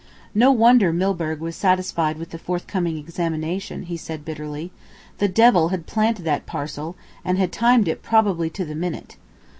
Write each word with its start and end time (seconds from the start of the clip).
"No 0.33 0.51
wonder 0.51 0.91
Milburgh 0.91 1.39
was 1.39 1.55
satisfied 1.55 2.17
with 2.17 2.31
the 2.31 2.39
forthcoming 2.39 2.97
examination," 2.97 3.83
he 3.83 3.97
said 3.97 4.25
bitterly. 4.25 4.71
"The 5.19 5.27
devil 5.27 5.69
had 5.69 5.85
planted 5.85 6.23
that 6.25 6.47
parcel, 6.47 6.95
and 7.23 7.37
had 7.37 7.51
timed 7.51 7.87
it 7.87 8.01
probably 8.01 8.49
to 8.49 8.65
the 8.65 8.73
minute. 8.73 9.17